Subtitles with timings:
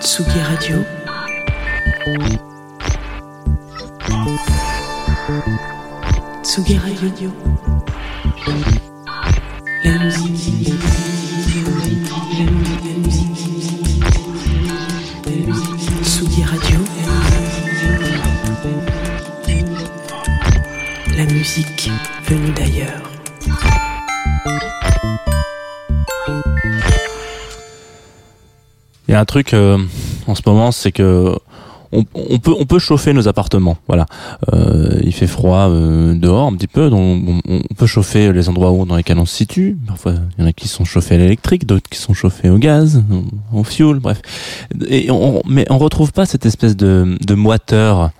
[0.00, 0.84] Tsugi Radio.
[6.42, 7.32] Tsugi Radio.
[9.82, 10.72] La musique.
[16.44, 16.78] Radio.
[21.16, 21.90] La musique
[22.28, 23.13] venue d'ailleurs.
[29.14, 29.78] Y a un truc euh,
[30.26, 31.34] en ce moment, c'est que
[31.92, 32.02] on,
[32.40, 33.76] peut on peut chauffer nos appartements.
[33.86, 34.06] Voilà,
[34.52, 38.72] Euh, il fait froid euh, dehors un petit peu, donc on, peut chauffer les endroits
[38.72, 39.78] où dans lesquels on se situe.
[39.86, 42.58] Parfois, il y en a qui sont chauffés à l'électrique, d'autres qui sont chauffés au
[42.58, 43.04] gaz,
[43.52, 44.20] au fioul, bref.
[44.88, 48.10] Et on, mais on retrouve pas cette espèce de, moiteur.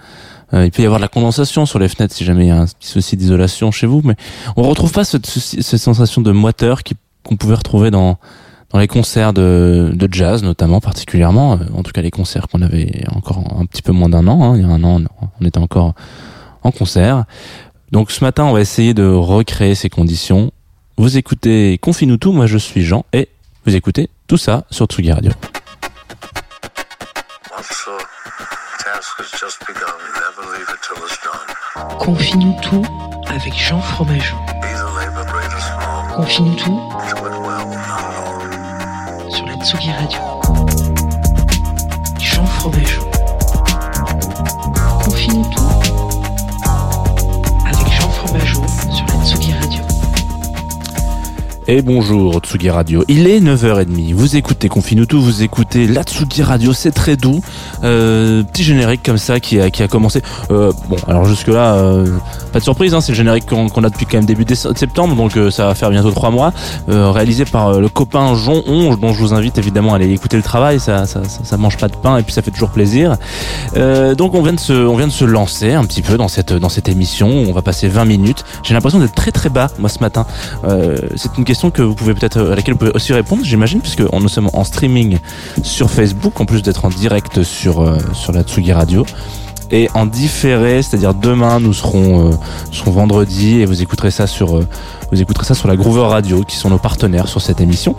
[0.53, 2.61] Il peut y avoir de la condensation sur les fenêtres si jamais il y a
[2.61, 4.14] un petit souci d'isolation chez vous, mais
[4.55, 6.83] on retrouve pas cette, sensation de moiteur
[7.25, 8.19] qu'on pouvait retrouver dans
[8.75, 12.61] dans les concerts de, de jazz notamment particulièrement, euh, en tout cas les concerts qu'on
[12.61, 15.00] avait encore un petit peu moins d'un an, hein, il y a un an
[15.41, 15.94] on était encore
[16.64, 17.25] en concert.
[17.92, 20.50] Donc ce matin on va essayer de recréer ces conditions.
[20.97, 23.28] Vous écoutez Confine-nous tout, moi je suis Jean et
[23.64, 25.30] vous écoutez tout ça sur Tsugi Radio.
[32.00, 32.84] Confine-nous tout
[33.28, 34.36] avec Jean Fromageau.
[36.17, 36.80] Confine-nous tout
[39.34, 40.20] sur la Tsugi Radio.
[42.20, 43.03] Jean Fromageau.
[51.67, 56.42] Et bonjour Tsugi Radio, il est 9h30, vous écoutez Confine tout, vous écoutez la Tsugi
[56.42, 57.41] Radio, c'est très doux,
[57.83, 60.20] euh, petit générique comme ça qui a, qui a commencé,
[60.51, 62.05] euh, bon alors jusque là,
[62.53, 65.17] pas de surprise, hein, c'est le générique qu'on qu'on a depuis quand même début septembre,
[65.17, 66.53] donc euh, ça va faire bientôt trois mois,
[66.91, 70.13] euh, réalisé par euh, le copain Jean Onge, dont je vous invite évidemment à aller
[70.13, 72.51] écouter le travail, ça, ça, ça, ça mange pas de pain et puis ça fait
[72.51, 73.17] toujours plaisir.
[73.79, 76.29] Euh, donc on vient de se, on vient de se lancer un petit peu dans
[76.29, 79.69] cette, dans cette émission, on va passer 20 minutes, j'ai l'impression d'être très très bas
[79.79, 80.27] moi ce matin,
[80.64, 83.81] euh, c'est une question que vous pouvez peut-être à laquelle vous pouvez aussi répondre, j'imagine,
[83.81, 85.19] puisque nous sommes en streaming
[85.63, 89.05] sur Facebook, en plus d'être en direct sur euh, sur la Tsugi Radio.
[89.70, 92.35] Et en différé, c'est-à-dire demain, nous serons, euh,
[92.70, 94.67] serons vendredi et vous écouterez ça sur, euh,
[95.11, 97.95] vous écouterez ça sur la Groover Radio, qui sont nos partenaires sur cette émission.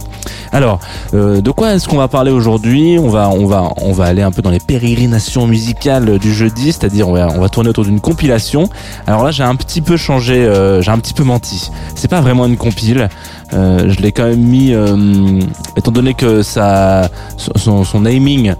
[0.52, 0.80] Alors,
[1.14, 2.98] euh, de quoi est-ce qu'on va parler aujourd'hui?
[3.00, 6.72] On va, on va, on va aller un peu dans les pérégrinations musicales du jeudi,
[6.72, 8.70] c'est-à-dire on va, tourner autour d'une compilation.
[9.08, 11.72] Alors là, j'ai un petit peu changé, euh, j'ai un petit peu menti.
[11.96, 13.10] C'est pas vraiment une compile.
[13.54, 15.40] Euh, je l'ai quand même mis, euh,
[15.78, 18.56] étant donné que ça, son, son naming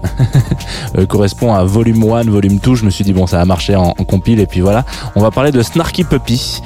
[0.98, 3.74] euh, correspond à volume 1, volume 2, je me suis dit bon ça va marcher
[3.74, 4.84] en, en compile et puis voilà.
[5.16, 6.62] On va parler de Snarky Puppy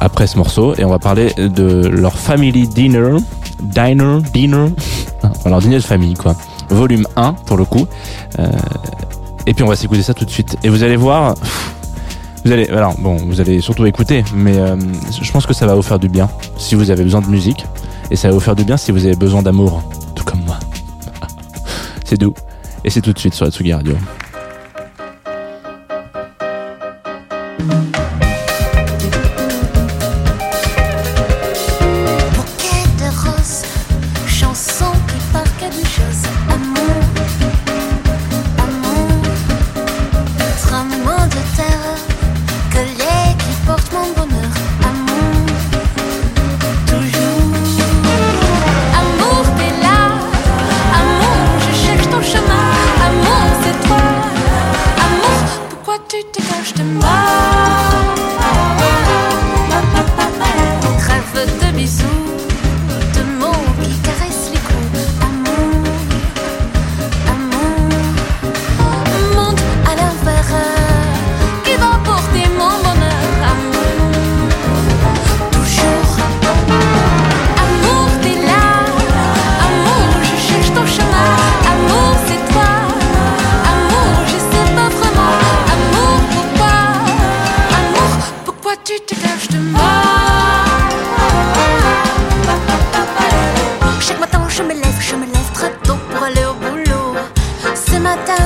[0.00, 3.16] après ce morceau et on va parler de leur Family Dinner,
[3.62, 4.66] Diner, Dinner,
[5.22, 6.34] enfin, leur dîner de famille quoi.
[6.70, 7.86] Volume 1 pour le coup.
[8.38, 8.48] Euh,
[9.46, 10.56] et puis on va s'écouter ça tout de suite.
[10.62, 11.34] Et vous allez voir,
[12.44, 14.76] vous allez, alors bon, vous allez surtout écouter, mais euh,
[15.20, 17.66] je pense que ça va vous faire du bien si vous avez besoin de musique,
[18.10, 19.82] et ça va vous faire du bien si vous avez besoin d'amour,
[20.14, 20.58] tout comme moi.
[22.04, 22.34] c'est doux,
[22.84, 23.94] et c'est tout de suite sur la Tsugi Radio.
[98.10, 98.39] また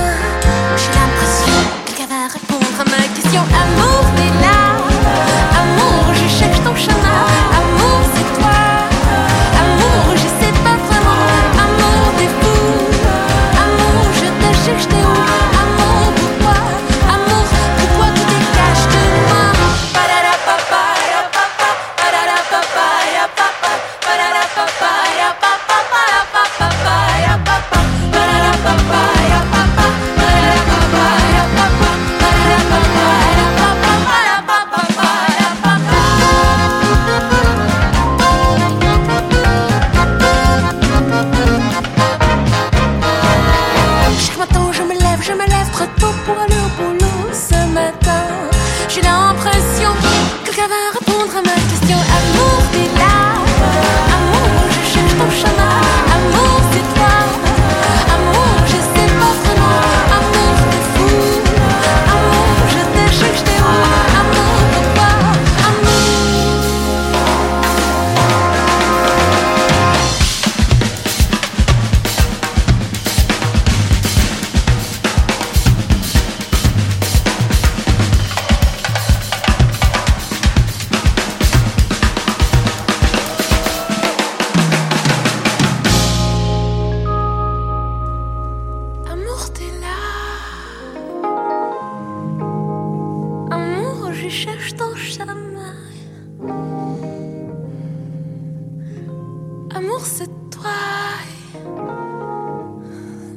[50.55, 51.97] quelqu'un va répondre à ma question.
[51.97, 52.34] Ah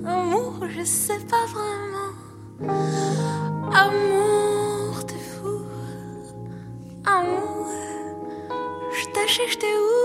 [0.06, 2.12] Amour, je sais pas vraiment.
[3.72, 5.62] Amour, t'es fou.
[7.04, 7.66] Amour,
[8.92, 9.97] je t'ai cherché où?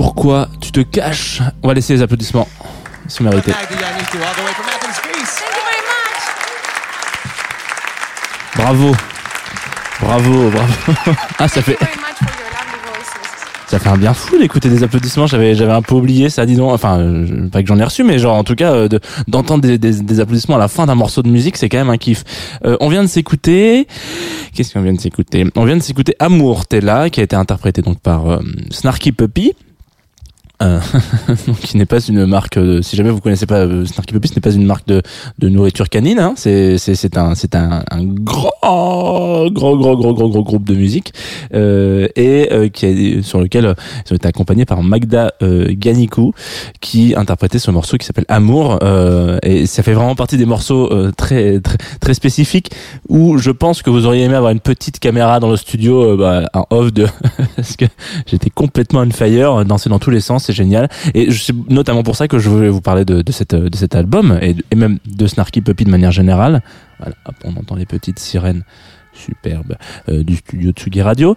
[0.00, 2.48] Pourquoi tu te caches On va laisser les applaudissements.
[3.06, 3.50] C'est mérité.
[3.50, 5.42] Magda Yanniku, all the way from Athens, Greece.
[8.56, 8.96] Bravo.
[10.00, 10.72] Bravo, bravo.
[11.38, 11.76] ah, ça fait,
[13.66, 15.26] ça fait un bien fou d'écouter des applaudissements.
[15.26, 16.72] J'avais, j'avais un peu oublié ça, dis donc.
[16.72, 19.60] Enfin, euh, pas que j'en ai reçu, mais genre, en tout cas, euh, de, d'entendre
[19.60, 21.98] des, des, des applaudissements à la fin d'un morceau de musique, c'est quand même un
[21.98, 22.24] kiff.
[22.64, 23.86] Euh, on vient de s'écouter.
[24.54, 25.44] Qu'est-ce qu'on vient de s'écouter?
[25.56, 28.38] On vient de s'écouter Amour, t'es là, qui a été interprété donc par euh,
[28.70, 29.52] Snarky Puppy.
[30.62, 30.78] Euh,
[31.62, 32.58] qui n'est pas une marque.
[32.58, 35.02] de- si jamais vous connaissez pas euh, Snarky Puppy, ce n'est pas une marque de,
[35.38, 36.18] de nourriture canine.
[36.18, 36.34] Hein.
[36.36, 38.50] C'est c'est un c'est un, un grand
[39.50, 41.12] grand gros gros gros gros groupe de musique
[41.54, 43.74] euh, et euh, qui a, sur lequel euh,
[44.06, 46.32] ils ont été accompagnés par Magda Ganikou
[46.80, 48.78] qui interprétait ce morceau qui s'appelle Amour
[49.42, 52.70] et ça fait vraiment partie des morceaux très très très spécifiques
[53.08, 56.48] où je pense que vous auriez aimé avoir une petite caméra dans le studio bah,
[56.54, 57.06] un off de
[57.56, 57.86] parce que
[58.26, 62.16] j'étais complètement on fire danser dans tous les sens c'est génial et c'est notamment pour
[62.16, 65.60] ça que je voulais vous parler de, cette de cet album et, même de Snarky
[65.60, 66.62] Puppy de manière générale
[66.98, 68.64] voilà hop, on entend les petites sirènes
[69.12, 69.76] superbes
[70.08, 71.36] euh, du studio Tsugi Radio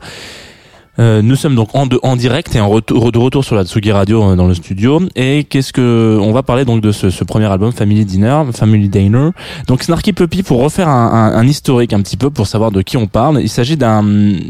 [0.99, 3.91] euh, nous sommes donc en, en direct et en retour, de retour sur la Tsugi
[3.91, 5.01] Radio euh, dans le studio.
[5.15, 9.29] Et qu'est-ce que on va parler donc de ce, premier album Family Dinner, Family Diner.
[9.65, 13.07] Donc Snarky Puppy pour refaire un, historique un petit peu pour savoir de qui on
[13.07, 13.41] parle.
[13.41, 14.03] Il s'agit d'un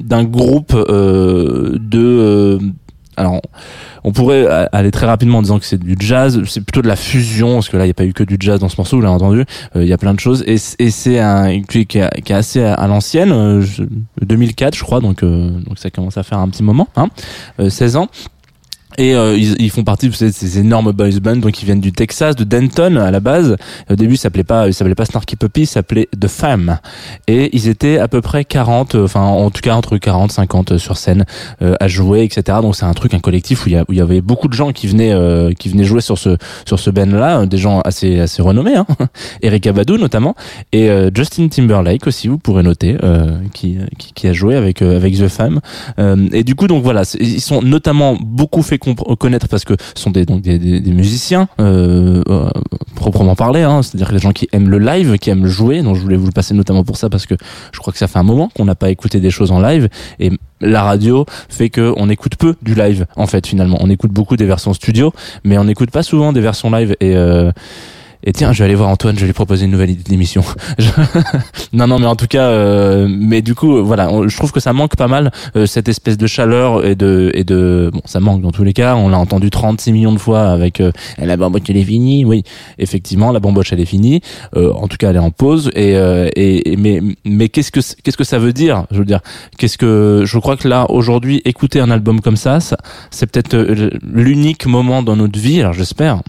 [0.04, 2.60] d'un groupe de
[3.16, 3.42] alors,
[4.04, 6.96] on pourrait aller très rapidement en disant que c'est du jazz, c'est plutôt de la
[6.96, 8.98] fusion, parce que là, il n'y a pas eu que du jazz dans ce morceau,
[8.98, 9.46] vous l'avez entendu,
[9.76, 12.88] Euh, il y a plein de choses, et, c'est un qui, qui est assez à,
[12.88, 13.84] l'ancienne, euh, je-
[14.22, 17.08] 2004 je crois, donc euh, donc ça commence à faire un petit moment, hein,
[17.60, 18.08] euh, 16 ans.
[18.98, 21.92] Et euh, ils, ils font partie de ces, énormes boys bands, donc ils viennent du
[21.92, 23.56] Texas, de Denton à la base.
[23.90, 26.80] Au début, ça s'appelait pas, s'appelait pas Snarky Puppy, il s'appelait The Fam.
[27.28, 30.78] Et ils étaient à peu près 40, euh, enfin en tout cas entre 40, 50
[30.78, 31.26] sur scène
[31.62, 32.60] euh, à jouer, etc.
[32.62, 34.88] Donc c'est un truc, un collectif où il y, y avait beaucoup de gens qui
[34.88, 38.42] venaient, euh, qui venaient jouer sur ce sur ce band là, des gens assez assez
[38.42, 38.86] renommés, hein.
[39.42, 40.36] Erika Badu notamment,
[40.72, 44.82] et euh, Justin Timberlake aussi, vous pourrez noter, euh, qui, qui qui a joué avec
[44.82, 45.28] euh, avec The.
[46.00, 48.78] Euh, et du coup, donc voilà, ils sont notamment beaucoup fait
[49.20, 52.50] connaître parce que ce sont des donc des, musiciens euh, euh,
[52.96, 55.82] proprement parlé, hein, c'est-à-dire des gens qui aiment le live, qui aiment jouer.
[55.82, 57.36] Donc je voulais vous le passer notamment pour ça parce que
[57.72, 59.90] je crois que ça fait un moment qu'on n'a pas écouté des choses en live
[60.20, 63.78] et la radio fait que on écoute peu du live en fait finalement.
[63.82, 65.14] On écoute beaucoup des versions studio,
[65.44, 67.52] mais on n'écoute pas souvent des versions live et euh,
[68.26, 69.96] et tiens, je vais aller voir Antoine, je vais lui proposer une nouvelle.
[70.78, 70.90] Je-
[71.74, 74.60] non, non, mais en tout cas, euh, mais du coup, euh, voilà, je trouve que
[74.60, 78.20] ça manque pas mal euh, cette espèce de chaleur et de et de bon, ça
[78.20, 78.96] manque dans tous les cas.
[78.96, 82.24] On l'a entendu 36 millions de fois avec euh, la bamboche elle est finie.
[82.26, 82.44] Oui,
[82.80, 84.22] effectivement, la bamboche elle est finie.
[84.56, 85.70] Euh, en tout cas, elle est en pause.
[85.76, 88.86] Et, euh, et, et- mais mais qu'est-ce que qu'est-ce que ça veut dire?
[88.92, 89.20] Je veux dire,
[89.58, 92.78] qu'est-ce que je crois que là aujourd'hui, écouter un album comme ça, ça
[93.12, 93.56] c'est peut-être
[94.04, 95.60] l'unique moment dans notre vie.
[95.60, 96.22] Alors j'espère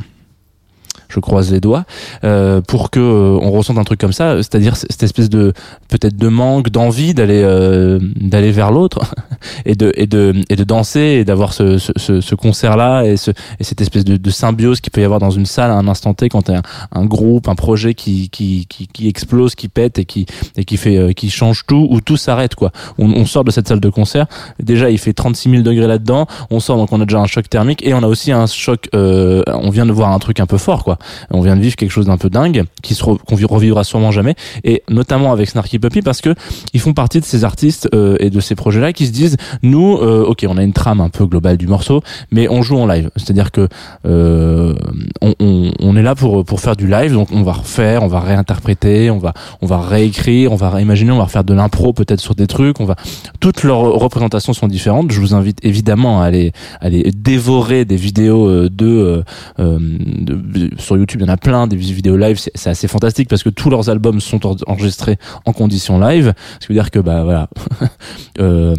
[1.09, 1.85] je croise les doigts
[2.25, 5.53] euh, pour que euh, on ressente un truc comme ça c'est-à-dire cette espèce de
[5.89, 9.01] peut-être de manque d'envie d'aller euh, d'aller vers l'autre
[9.67, 13.03] et de et de et de danser et d'avoir ce, ce, ce, ce concert là
[13.05, 13.31] et ce
[13.61, 15.89] et cette espèce de, de symbiose qu'il peut y avoir dans une salle à un
[15.89, 19.69] instant T quand t'as un, un groupe un projet qui, qui qui qui explose qui
[19.69, 22.71] pète et qui et qui fait euh, qui change tout ou tout s'arrête quoi.
[22.99, 24.27] On, on sort de cette salle de concert
[24.61, 27.49] déjà il fait 36 000 degrés là-dedans on sort donc on a déjà un choc
[27.49, 30.47] thermique et on a aussi un choc euh, on vient de voir un truc un
[30.47, 30.94] peu fort quoi
[31.31, 33.85] On vient de vivre quelque chose d'un peu dingue, qui se re- qu'on vi- revivra
[33.85, 34.35] sûrement jamais,
[34.65, 36.35] et notamment avec Snarky Puppy parce que
[36.73, 39.97] ils font partie de ces artistes euh, et de ces projets-là qui se disent, nous,
[39.99, 42.87] euh, ok, on a une trame un peu globale du morceau, mais on joue en
[42.87, 43.11] live.
[43.17, 43.69] C'est-à-dire que
[44.07, 44.75] euh,
[45.21, 48.09] on, on, on est là pour pour faire du live, donc on va refaire, on
[48.09, 49.33] va réinterpréter, on va
[49.63, 52.81] on va réécrire, on va réimaginer, on va refaire de l'impro peut-être sur des trucs,
[52.81, 52.97] on va
[53.41, 55.11] toutes leurs représentations sont différentes.
[55.11, 59.23] Je vous invite évidemment à aller aller dévorer des vidéos euh, de, euh,
[59.61, 61.21] euh, de- sur YouTube.
[61.21, 63.89] Il y en a plein des vidéos live, c'est assez fantastique parce que tous leurs
[63.91, 66.33] albums sont en- enregistrés en condition live.
[66.61, 67.49] Ce qui veut dire que bah voilà.
[68.41, 68.75] euh,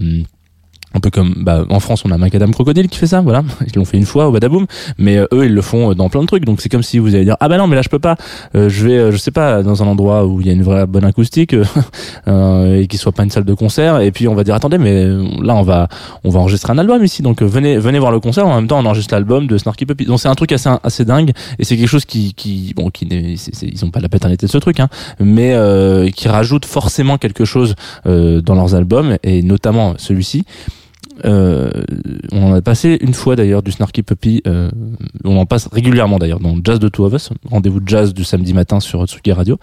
[0.96, 3.44] un peu comme bah, en France on a Macadam Crocodile qui fait ça voilà.
[3.68, 4.66] Ils l'ont fait une fois au Badaboom.
[4.98, 6.46] Mais euh, eux ils le font euh, dans plein de trucs.
[6.46, 8.16] Donc c'est comme si vous allez dire ah bah non mais là je peux pas.
[8.56, 10.88] Euh, je vais je sais pas dans un endroit où il y a une vraie
[10.88, 11.54] bonne acoustique
[12.28, 14.00] et qui soit pas une salle de concert.
[14.00, 15.90] Et puis on va dire attendez mais là on va
[16.24, 17.22] on va enregistrer un album ici.
[17.22, 18.48] Donc venez venez voir le concert.
[18.48, 20.06] En même temps on enregistre l'album de Snarky Puppy.
[20.06, 21.32] Donc c'est un truc assez assez dingue.
[21.60, 24.58] Et c'est quelque chose qui qui bon qui ils ont pas la paternité de ce
[24.58, 24.88] truc hein.
[25.20, 25.56] Mais
[26.16, 27.76] qui rajoute forcément quelque chose
[28.06, 30.46] dans leurs albums et notamment celui-ci
[31.24, 31.70] euh,
[32.32, 34.42] on en a passé une fois d'ailleurs du Snarky Puppy.
[34.48, 34.70] Euh,
[35.24, 38.24] on en passe régulièrement d'ailleurs dans Jazz de Two of Us, rendez-vous de jazz du
[38.24, 39.58] samedi matin sur Tsugi Radio.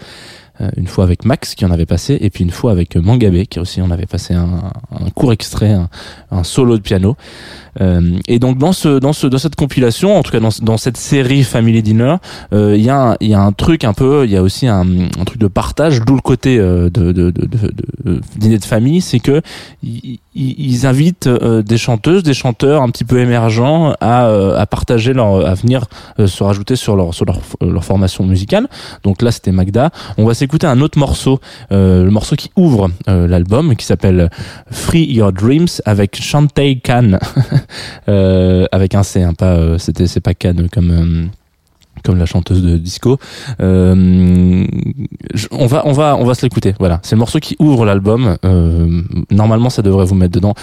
[0.60, 3.44] Euh, une fois avec Max qui en avait passé et puis une fois avec Mangabe
[3.44, 5.74] qui aussi en avait passé un, un court extrait,
[6.30, 7.16] un solo de piano.
[7.80, 10.76] Euh, et donc dans ce dans ce dans cette compilation, en tout cas dans, dans
[10.76, 12.16] cette série Family Dinner,
[12.52, 14.42] euh, il y a un, il y a un truc un peu, il y a
[14.42, 14.84] aussi un,
[15.24, 17.46] truc de partage, d'où le côté euh, de, de, de,
[18.04, 19.40] de- dîner de famille, c'est que
[19.82, 25.54] ils, invitent des chanteuses, des chanteurs un petit peu émergents à, à partager leur à
[25.54, 25.84] venir
[26.24, 28.68] se rajouter sur leur sur leur, formation musicale.
[29.02, 29.90] Donc là c'était Magda.
[30.18, 34.30] On va s'écouter un autre morceau, le morceau qui ouvre l'album, qui s'appelle
[34.70, 37.18] Free Your Dreams avec Shantae Khan,
[38.72, 41.26] avec un C, hein, pas euh, c'était c'est pas Khan comme euh,
[42.02, 43.18] comme la chanteuse de disco.
[43.60, 44.66] Euh,
[45.50, 46.74] on va on va on va se l'écouter.
[46.78, 48.36] Voilà, c'est le morceau qui ouvre l'album.
[48.44, 50.54] Euh, normalement, ça devrait vous mettre dedans,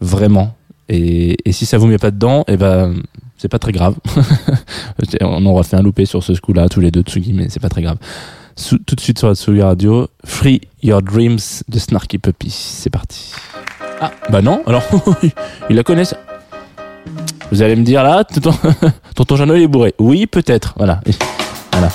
[0.00, 0.54] vraiment.
[0.88, 2.94] Et, et si ça vous met pas dedans, et ben
[3.36, 3.96] c'est pas très grave.
[5.20, 7.68] on aura fait un loupé sur ce coup-là tous les deux Tsugi, mais c'est pas
[7.68, 7.98] très grave.
[8.56, 12.50] Tout de suite sur la Tsugi Radio, Free Your Dreams de Snarky Puppy.
[12.50, 13.32] C'est parti.
[14.00, 14.82] Ah bah non, alors
[15.70, 16.04] il la connaît.
[17.52, 18.54] Vous allez me dire là, tonton,
[19.14, 19.94] tonton Jeannot il est bourré.
[19.98, 20.74] Oui, peut-être.
[20.76, 21.00] Voilà.
[21.72, 21.88] Voilà.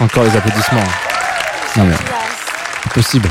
[0.00, 0.80] Encore les applaudissements.
[1.76, 1.94] Non mais,
[2.94, 3.28] possible.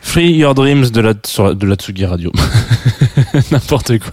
[0.00, 2.32] Free Your Dreams de la, sur, de la Tsugi Radio.
[3.52, 4.12] N'importe quoi.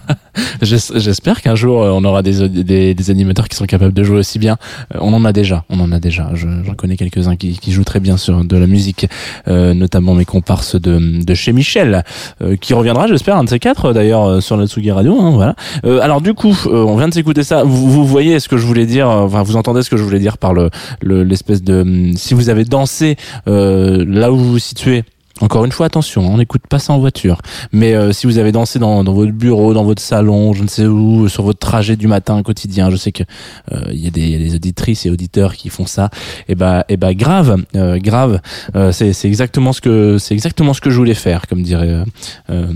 [0.62, 4.38] J'es- J'espère qu'un jour euh, on aura des, animateurs qui sont capables de jouer aussi
[4.38, 4.56] bien.
[4.94, 6.30] Euh, on en a déjà, on en a déjà.
[6.34, 9.06] Je- J'en connais quelques-uns qui, jouent très bien sur de la musique,
[9.48, 12.04] euh, notamment mes comparses de, chez Michel,
[12.42, 15.20] euh, qui reviendra, j'espère, un de ces quatre euh, d'ailleurs sur la Tsugi Radio.
[15.20, 15.54] Hein, voilà.
[15.84, 17.62] Euh, alors du coup, on vient de s'écouter ça.
[17.64, 20.38] Vous, voyez ce que je voulais dire, enfin vous entendez ce que je voulais dire
[20.38, 25.04] par le le- l'espèce de hum, si vous avez dansé là où vous vous situez.
[25.40, 27.38] Encore une fois, attention, on n'écoute pas ça en voiture.
[27.72, 30.68] Mais euh, si vous avez dansé dans, dans votre bureau, dans votre salon, je ne
[30.68, 33.22] sais où, sur votre trajet du matin quotidien, je sais que
[33.72, 36.10] euh, il y, des- il y a des auditrices et auditeurs qui font ça.
[36.48, 38.40] Et bah, et bah grave, euh, grave.
[38.76, 42.04] Euh, c'est exactement ce que c'est exactement ce que je voulais faire, comme dirait euh,
[42.50, 42.66] euh,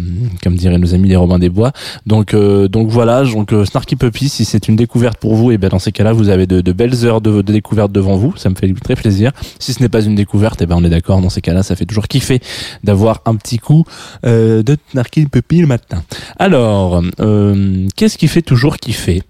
[0.42, 1.72] comme diraient nos amis les Robins des Bois.
[2.06, 5.58] Donc euh, donc voilà, donc euh, Snarky Puppy, si c'est une découverte pour vous, et
[5.58, 8.34] ben dans ces cas-là, vous avez de, de belles heures de, de découverte devant vous.
[8.36, 9.32] Ça me fait très plaisir.
[9.58, 11.20] Si ce n'est pas une découverte, et ben on est d'accord.
[11.20, 12.40] Dans ces cas-là, ça fait toujours kiffer
[12.82, 13.84] d'avoir un petit coup
[14.26, 16.02] euh, de Snarky Puppy le matin.
[16.38, 19.22] Alors, euh, qu'est-ce qui fait toujours kiffer?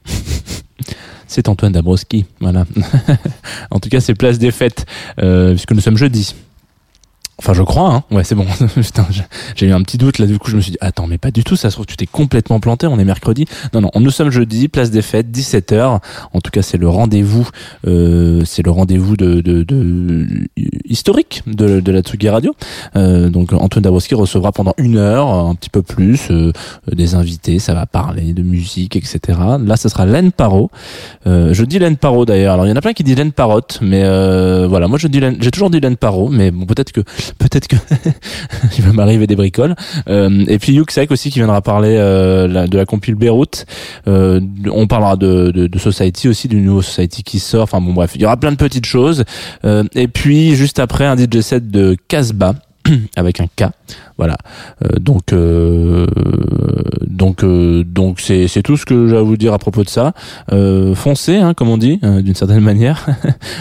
[1.27, 2.65] C'est Antoine Dabrowski, voilà.
[3.71, 4.87] en tout cas, c'est place des fêtes,
[5.21, 6.35] euh, puisque nous sommes jeudi.
[7.39, 8.05] Enfin, je crois, hein.
[8.15, 8.47] Ouais, c'est bon.
[8.75, 9.07] Putain,
[9.57, 10.27] j'ai- eu un petit doute là.
[10.27, 11.57] Du coup, je me suis dit, attends, mais pas du tout.
[11.57, 12.87] Ça se trouve, tu t'es complètement planté.
[12.87, 13.47] On est mercredi.
[13.73, 13.91] Non, non.
[13.99, 15.99] Nous sommes jeudi, place des fêtes, 17 h
[16.33, 17.49] En tout cas, c'est le rendez-vous.
[17.87, 20.27] Euh, c'est le rendez-vous de, de, de-
[20.85, 22.55] historique de, de la Tsugi Radio.
[22.97, 26.53] Euh, donc, Antoine Dabrowski recevra pendant une heure, un petit peu plus, euh,
[26.93, 27.59] des invités.
[27.59, 29.39] Ça va parler de musique, etc.
[29.65, 30.71] Là, ce sera Len Paro.
[31.27, 32.55] Euh, je dis Len Paro d'ailleurs.
[32.55, 34.87] Alors, il y en a plein qui disent Len Parotte, mais euh, voilà.
[34.89, 37.01] Moi, je dis j'ai toujours dit Len Paro, mais bon, peut-être que
[37.39, 37.77] peut-être que
[38.79, 39.75] il va m'arriver des bricoles.
[40.09, 43.67] Euh, et puis Yuxek aussi qui viendra parler euh, de la compile Beyrouth.
[44.09, 47.65] Euh, on parlera de, Society aussi, du nouveau Society qui sort.
[47.65, 49.25] Enfin bon bref, il y aura plein de petites choses.
[49.95, 52.55] Et puis juste après un DJ set de Casbah
[53.17, 53.71] avec un K.
[54.17, 54.37] Voilà.
[54.85, 56.07] Euh, donc euh,
[57.07, 60.13] donc euh, donc c'est tout ce que j'ai à vous dire à propos de ça.
[60.95, 63.07] Foncez, hein, comme on dit, d'une certaine manière.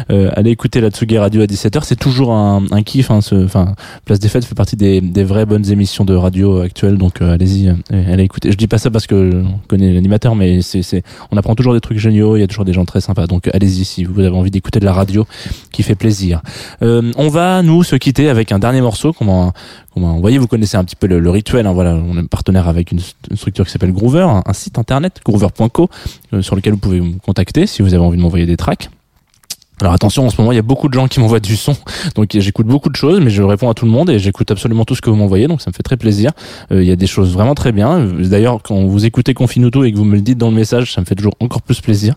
[0.09, 1.81] allez écouter la Tsugi Radio à 17h.
[1.83, 3.09] C'est toujours un, un kiff.
[3.09, 3.73] Hein, ce, enfin,
[4.05, 6.97] Place des Fêtes fait partie des, des vraies bonnes émissions de radio actuelles.
[6.97, 8.51] Donc allez-y, allez écouter.
[8.51, 11.81] Je dis pas ça parce que on connaît l'animateur, mais c'est on apprend toujours des
[11.81, 12.37] trucs géniaux.
[12.37, 13.25] Il y a toujours des gens très sympas.
[13.25, 15.25] Donc allez-y si vous avez envie d'écouter de la radio
[15.71, 16.41] qui fait plaisir.
[16.81, 19.13] On va nous se quitter avec un dernier morceau
[19.93, 20.38] qu'on m'a envoyé.
[20.38, 21.67] Vous connaissez un petit peu le, rituel.
[21.67, 22.99] Hein, voilà, on est partenaire avec une,
[23.36, 25.89] structure qui s'appelle Groover, un, un site internet groover.co
[26.34, 28.89] euh, sur lequel vous pouvez me contacter si vous avez envie de m'envoyer des tracks.
[29.81, 31.75] Alors attention, en ce moment, il y a beaucoup de gens qui m'envoient du son,
[32.15, 34.86] donc j'écoute beaucoup de choses, mais je réponds à tout le monde et j'écoute absolument
[34.86, 36.31] tout ce que vous m'envoyez, donc ça me fait très plaisir.
[36.71, 38.05] Euh, Il y a des choses vraiment très bien.
[38.05, 41.01] D'ailleurs, quand vous écoutez Confinuto et que vous me le dites dans le message, ça
[41.01, 42.15] me fait toujours encore plus plaisir.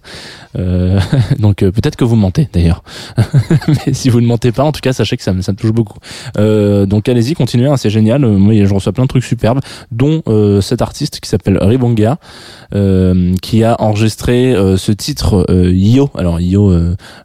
[0.59, 1.01] Euh,
[1.39, 2.83] donc euh, peut-être que vous mentez d'ailleurs,
[3.69, 5.57] mais si vous ne mentez pas, en tout cas, sachez que ça me, ça me
[5.57, 5.99] touche beaucoup.
[6.39, 8.23] Euh, donc allez-y, continuez, hein, c'est génial.
[8.25, 10.23] Euh, Moi, je reçois plein de trucs superbes, dont
[10.61, 12.19] cet artiste qui s'appelle Ribonga,
[13.43, 16.11] qui a enregistré ce titre Io.
[16.17, 16.39] Alors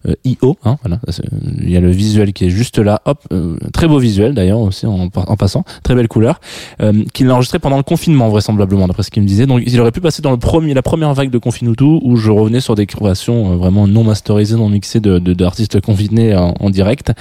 [0.05, 0.99] euh, IO, hein, voilà.
[1.09, 1.23] C'est-
[1.61, 3.01] Il y a le visuel qui est juste là.
[3.05, 6.39] Hop, euh, très beau visuel d'ailleurs aussi en, en passant, très belle couleur.
[6.81, 9.45] Euh, qu'il a enregistré pendant le confinement vraisemblablement, d'après ce qu'il me disait.
[9.45, 12.31] Donc il aurait pu passer dans le premier, la première vague de Confinuto où je
[12.31, 16.53] revenais sur des créations euh, vraiment non masterisées, non mixées de de- d'artistes confinés en,
[16.59, 17.11] en direct.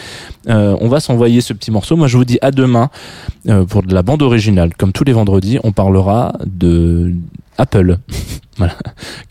[0.48, 1.96] Euh, on va s'envoyer ce petit morceau.
[1.96, 2.90] Moi, je vous dis à demain
[3.48, 4.74] euh, pour de la bande originale.
[4.76, 7.14] Comme tous les vendredis, on parlera de
[7.60, 7.98] Apple.
[8.58, 8.76] Voilà.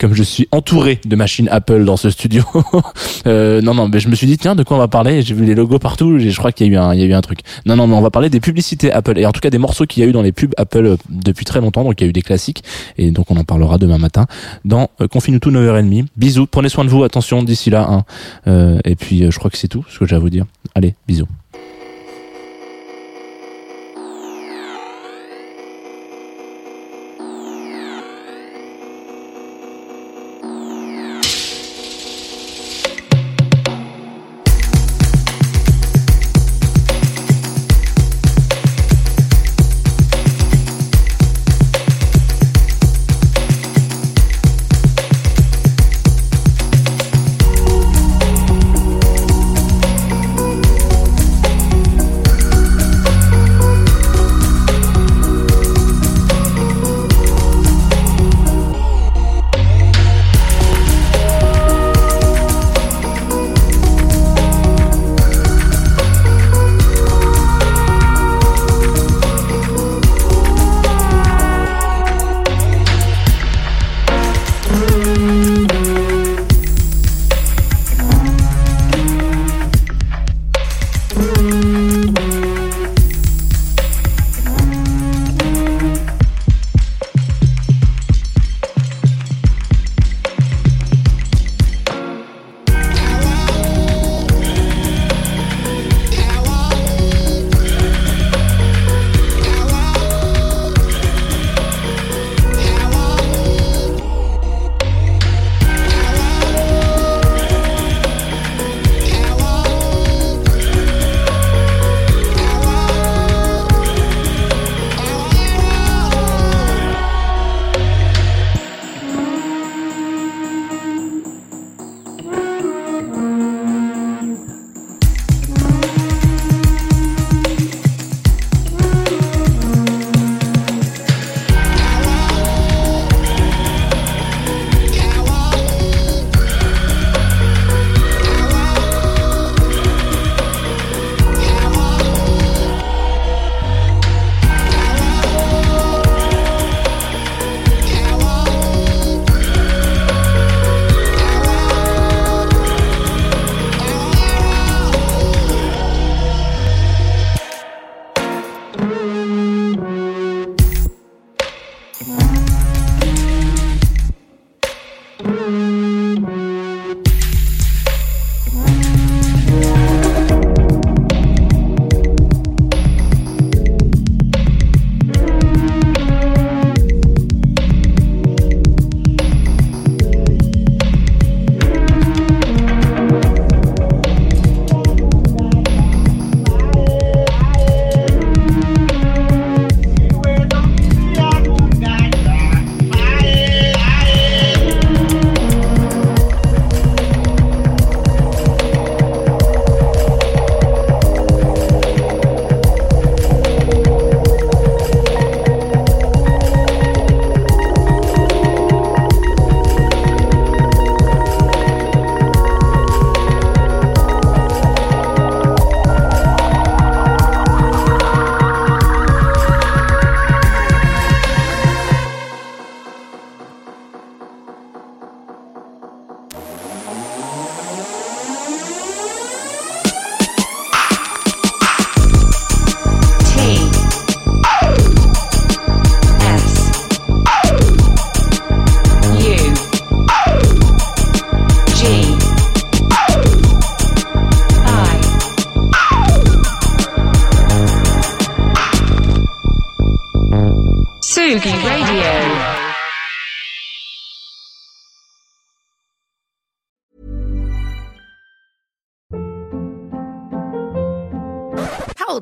[0.00, 2.42] Comme je suis entouré de machines Apple dans ce studio.
[3.28, 5.22] euh, non, non, mais je me suis dit, tiens, de quoi on va parler?
[5.22, 7.12] J'ai vu les logos partout, je crois qu'il y a eu un, y a eu
[7.12, 7.38] un truc.
[7.64, 9.86] Non, non, mais on va parler des publicités Apple, et en tout cas des morceaux
[9.86, 12.06] qu'il y a eu dans les pubs Apple euh, depuis très longtemps, donc il y
[12.08, 12.64] a eu des classiques,
[12.98, 14.26] et donc on en parlera demain matin
[14.64, 16.06] dans euh, Confinuto 9h30.
[16.16, 18.04] Bisous, prenez soin de vous, attention d'ici là, hein.
[18.48, 20.44] Euh, et puis euh, je crois que c'est tout ce que j'ai à vous dire.
[20.74, 21.28] Allez, bisous.